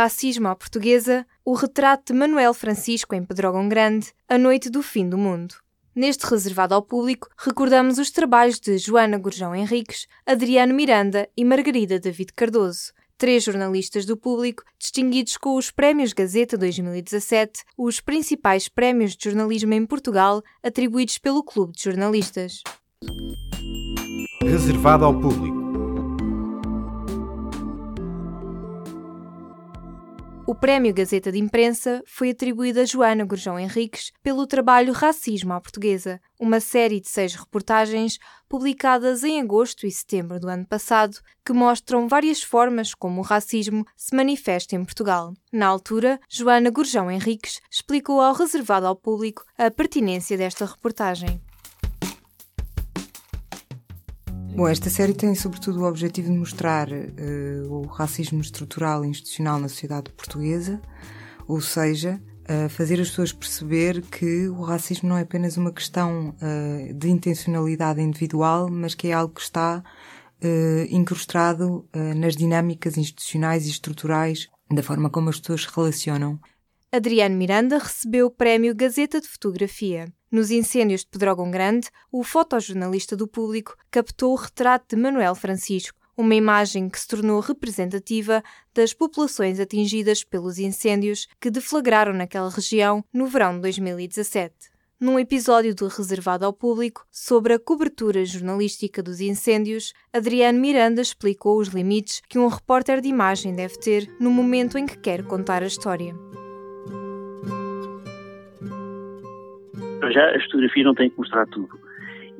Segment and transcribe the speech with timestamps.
[0.00, 5.08] Racismo à Portuguesa, o retrato de Manuel Francisco em Pedrógão Grande, a noite do fim
[5.08, 5.56] do mundo.
[5.92, 11.98] Neste reservado ao público, recordamos os trabalhos de Joana Gurjão Henriques, Adriano Miranda e Margarida
[11.98, 19.16] David Cardoso, três jornalistas do público distinguidos com os Prémios Gazeta 2017, os principais prémios
[19.16, 22.62] de jornalismo em Portugal atribuídos pelo Clube de Jornalistas.
[24.44, 25.57] Reservado ao público.
[30.48, 35.60] O Prémio Gazeta de Imprensa foi atribuído a Joana Gurjão Henriques pelo trabalho Racismo à
[35.60, 41.52] Portuguesa, uma série de seis reportagens publicadas em agosto e setembro do ano passado, que
[41.52, 45.34] mostram várias formas como o racismo se manifesta em Portugal.
[45.52, 51.42] Na altura, Joana Gurjão Henriques explicou ao reservado ao público a pertinência desta reportagem.
[54.58, 59.60] Bom, esta série tem sobretudo o objetivo de mostrar uh, o racismo estrutural e institucional
[59.60, 60.82] na sociedade portuguesa,
[61.46, 66.30] ou seja, uh, fazer as pessoas perceber que o racismo não é apenas uma questão
[66.30, 69.80] uh, de intencionalidade individual, mas que é algo que está
[70.90, 76.38] incrustado nas dinâmicas institucionais e estruturais da forma como as pessoas se relacionam.
[76.90, 80.10] Adriano Miranda recebeu o prémio Gazeta de Fotografia.
[80.32, 85.98] Nos incêndios de Pedrógão Grande, o fotojornalista do público captou o retrato de Manuel Francisco,
[86.16, 88.42] uma imagem que se tornou representativa
[88.74, 94.54] das populações atingidas pelos incêndios que deflagraram naquela região no verão de 2017.
[94.98, 101.58] Num episódio do Reservado ao Público sobre a cobertura jornalística dos incêndios, Adriano Miranda explicou
[101.58, 105.62] os limites que um repórter de imagem deve ter no momento em que quer contar
[105.62, 106.16] a história.
[110.10, 111.78] Já as fotografias não têm que mostrar tudo.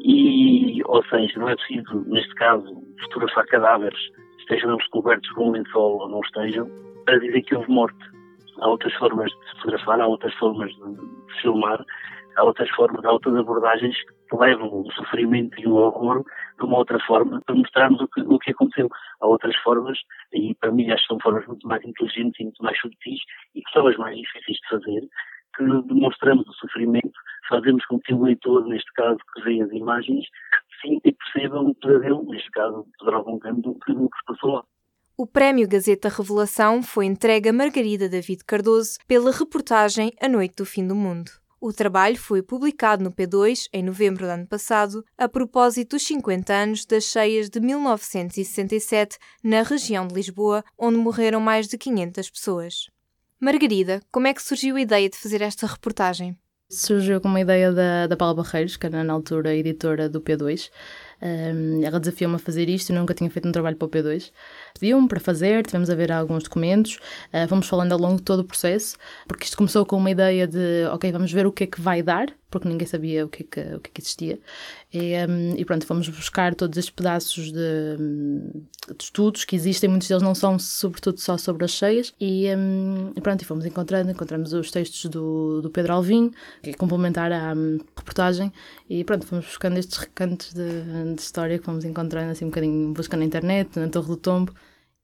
[0.00, 3.98] E, ou seja, não é preciso, neste caso, fotografar cadáveres,
[4.38, 6.68] estejam eles cobertos com um lençol ou não estejam,
[7.04, 7.98] para dizer que houve morte.
[8.60, 11.84] Há outras formas de fotografar, há outras formas de filmar,
[12.36, 13.96] há outras formas, há outras abordagens
[14.28, 16.24] que levam o sofrimento e o horror
[16.58, 18.88] de uma outra forma para mostrarmos o que, o que aconteceu.
[19.20, 19.98] Há outras formas,
[20.32, 23.20] e para mim acho que são formas muito mais inteligentes e muito mais sutis
[23.54, 25.08] e que são as mais difíceis de fazer,
[25.58, 30.24] que demonstramos o sofrimento fazemos com que o leitor, neste caso, que vê as imagens,
[30.80, 34.64] sinta e perceba o pesadelo, neste caso, poderá algum campo do que se passou lá.
[35.16, 40.64] O Prémio Gazeta Revelação foi entregue a Margarida David Cardoso pela reportagem A Noite do
[40.64, 41.30] Fim do Mundo.
[41.60, 46.52] O trabalho foi publicado no P2 em novembro do ano passado, a propósito dos 50
[46.52, 52.88] anos das cheias de 1967 na região de Lisboa, onde morreram mais de 500 pessoas.
[53.40, 56.36] Margarida, como é que surgiu a ideia de fazer esta reportagem?
[56.68, 60.70] Surgiu com uma ideia da, da Paula Barreiros, que era na altura editora do P2.
[61.20, 64.30] Um, ela desafiou-me a fazer isto, eu nunca tinha feito um trabalho para o P2.
[64.78, 66.96] Pediu-me para fazer, tivemos a ver alguns documentos,
[67.32, 68.96] uh, vamos falando ao longo de todo o processo,
[69.26, 72.02] porque isto começou com uma ideia de, ok, vamos ver o que é que vai
[72.02, 74.38] dar, porque ninguém sabia o que é que, o que, é que existia.
[74.92, 75.12] E,
[75.56, 77.96] e, pronto, fomos buscar todos estes pedaços de,
[78.86, 82.46] de, estudos que existem, muitos deles não são sobretudo só sobre as cheias, e,
[83.14, 87.30] e pronto, e fomos encontrando, encontramos os textos do, do Pedro Alvim, que é complementar
[87.32, 88.50] à um, reportagem,
[88.88, 90.82] e pronto, fomos buscando estes recantos de,
[91.14, 94.52] de história que fomos encontrando assim um bocadinho, buscando na internet, na Torre do Tombo,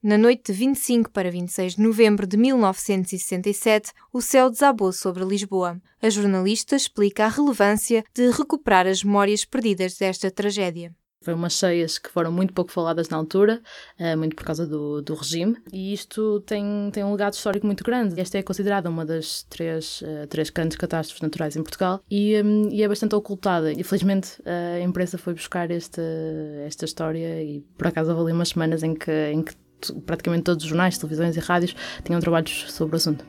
[0.00, 5.80] na noite de 25 para 26 de novembro de 1967, o céu desabou sobre Lisboa.
[6.00, 10.94] A jornalista explica a relevância de recuperar as memórias perdidas desta tragédia.
[11.20, 13.60] Foi umas cheias que foram muito pouco faladas na altura,
[13.98, 17.82] eh, muito por causa do, do regime, e isto tem, tem um legado histórico muito
[17.82, 18.20] grande.
[18.20, 22.68] Esta é considerada uma das três, uh, três grandes catástrofes naturais em Portugal e, um,
[22.70, 23.72] e é bastante ocultada.
[23.72, 26.02] Infelizmente, a imprensa foi buscar esta,
[26.66, 29.54] esta história e por acaso houve ali umas semanas em que, em que
[30.06, 31.74] praticamente todos os jornais, televisões e rádios
[32.04, 33.24] tinham trabalhos sobre o assunto.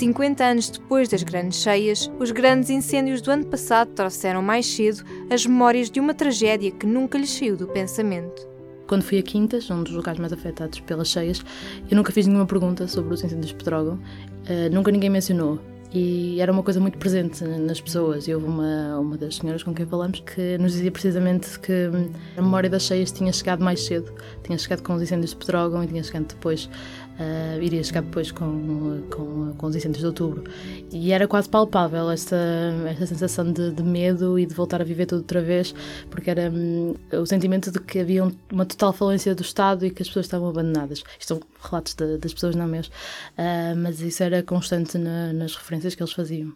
[0.00, 5.04] 50 anos depois das grandes cheias, os grandes incêndios do ano passado trouxeram mais cedo
[5.28, 8.48] as memórias de uma tragédia que nunca lhes saiu do pensamento.
[8.88, 11.44] Quando fui a Quintas, um dos locais mais afetados pelas cheias,
[11.90, 13.96] eu nunca fiz nenhuma pergunta sobre os incêndios de Petrógão.
[14.48, 15.60] Uh, nunca ninguém mencionou
[15.92, 18.28] e era uma coisa muito presente nas pessoas.
[18.28, 21.90] E houve uma, uma das senhoras com quem falamos que nos dizia precisamente que
[22.36, 24.12] a memória das cheias tinha chegado mais cedo,
[24.44, 26.70] tinha chegado com os incêndios de Petrógão e tinha chegado depois
[27.20, 30.44] uh, iria chegar depois com, com, com os incêndios de outubro.
[30.90, 32.36] E era quase palpável esta,
[32.88, 35.74] esta sensação de, de medo e de voltar a viver tudo outra vez,
[36.08, 40.02] porque era um, o sentimento de que havia uma total falência do Estado e que
[40.02, 41.02] as pessoas estavam abandonadas.
[41.18, 45.54] Isto são relatos de, das pessoas, não meus, uh, mas isso era constante na, nas
[45.54, 46.52] referências que eles faziam.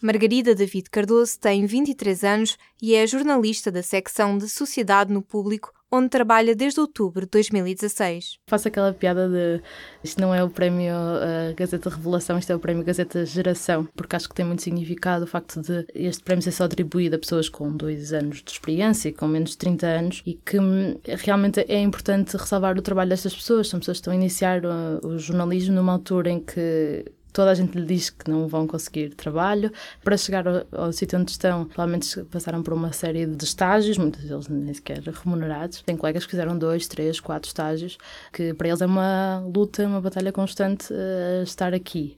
[0.00, 5.72] Margarida David Cardoso tem 23 anos e é jornalista da secção de Sociedade no Público,
[5.90, 8.38] onde trabalha desde outubro de 2016.
[8.46, 9.62] Faço aquela piada de
[10.02, 14.16] isto não é o prémio uh, Gazeta Revelação, isto é o prémio Gazeta Geração, porque
[14.16, 17.48] acho que tem muito significado o facto de este prémio ser só atribuído a pessoas
[17.48, 21.80] com dois anos de experiência, com menos de 30 anos, e que hum, realmente é
[21.80, 23.68] importante ressalvar o trabalho destas pessoas.
[23.68, 27.54] São pessoas que estão a iniciar o, o jornalismo numa altura em que toda a
[27.54, 29.72] gente lhe diz que não vão conseguir trabalho.
[30.02, 34.22] Para chegar ao, ao sítio onde estão, provavelmente passaram por uma série de estágios, muitos
[34.22, 35.82] deles nem sequer remunerados.
[35.82, 37.98] Tem colegas que fizeram dois, três, quatro estágios,
[38.32, 42.16] que para eles é uma luta, uma batalha constante uh, estar aqui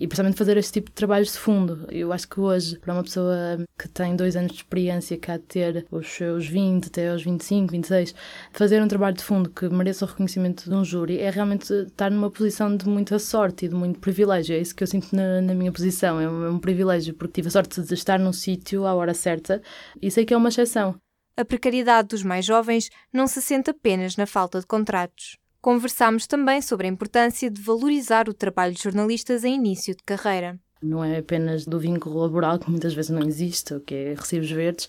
[0.00, 1.86] e precisamente fazer este tipo de trabalhos de fundo.
[1.90, 5.42] Eu acho que hoje, para uma pessoa que tem dois anos de experiência, há de
[5.42, 8.14] ter os seus 20 até aos 25, 26,
[8.52, 12.10] fazer um trabalho de fundo que mereça o reconhecimento de um júri é realmente estar
[12.10, 14.54] numa posição de muita sorte e de muito privilégio.
[14.54, 16.20] É isso que eu sinto na, na minha posição.
[16.20, 19.14] É um, é um privilégio, porque tive a sorte de estar num sítio à hora
[19.14, 19.60] certa
[20.00, 20.94] e sei que é uma exceção.
[21.36, 25.36] A precariedade dos mais jovens não se sente apenas na falta de contratos.
[25.60, 30.58] Conversámos também sobre a importância de valorizar o trabalho de jornalistas em início de carreira.
[30.80, 34.48] Não é apenas do vínculo laboral, que muitas vezes não existe, o que é recibos
[34.48, 34.88] verdes,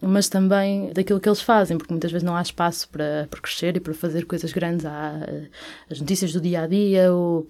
[0.00, 3.76] mas também daquilo que eles fazem, porque muitas vezes não há espaço para, para crescer
[3.76, 4.84] e para fazer coisas grandes.
[4.84, 5.48] Há eh,
[5.88, 7.46] as notícias do dia a dia, ou,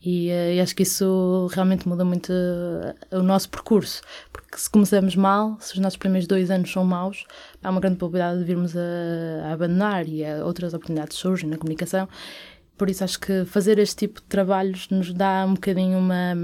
[0.00, 4.00] e, eh, e, acho que isso realmente muda muito eh, o nosso percurso,
[4.32, 7.24] porque se começamos mal, se os nossos primeiros dois anos são maus,
[7.62, 11.56] há uma grande probabilidade de virmos a, a abandonar e a outras oportunidades surgem na
[11.56, 12.08] comunicação.
[12.78, 16.34] Por isso acho que fazer este tipo de trabalhos nos dá um bocadinho uma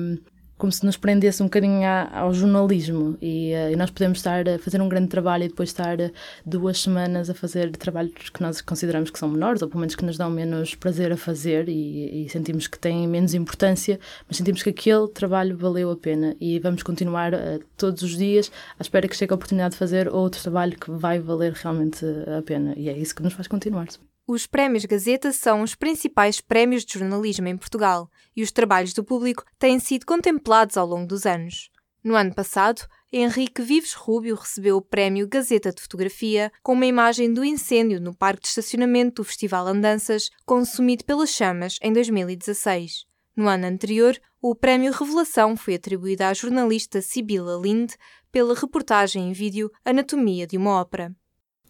[0.61, 1.81] como se nos prendesse um bocadinho
[2.13, 3.17] ao jornalismo.
[3.21, 6.13] E, uh, e, nós podemos estar a fazer um grande trabalho e depois estar uh,
[6.45, 10.05] duas semanas a fazer trabalhos que nós consideramos que são menores ou pelo menos que
[10.05, 13.99] nos dão menos prazer a fazer e, e, sentimos que têm menos importância,
[14.29, 16.37] mas sentimos que aquele trabalho valeu a pena.
[16.39, 20.09] E vamos continuar uh, todos os dias à espera que chegue a oportunidade de fazer
[20.09, 22.05] outro trabalho que vai valer realmente
[22.39, 22.75] a pena.
[22.77, 23.89] E é isso que nos faz continuar.
[24.33, 29.03] Os Prémios Gazeta são os principais prémios de jornalismo em Portugal e os trabalhos do
[29.03, 31.69] público têm sido contemplados ao longo dos anos.
[32.05, 37.35] No ano passado, Henrique Vives Rúbio recebeu o Prémio Gazeta de Fotografia com uma imagem
[37.35, 43.07] do incêndio no parque de estacionamento do Festival Andanças, consumido pelas chamas em 2016.
[43.35, 47.97] No ano anterior, o Prémio Revelação foi atribuído à jornalista Sibila Linde
[48.31, 51.13] pela reportagem em vídeo Anatomia de uma Ópera.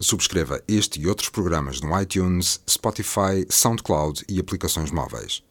[0.03, 5.43] Subscreva este e outros programas no iTunes, Spotify, SoundCloud e aplicações móveis.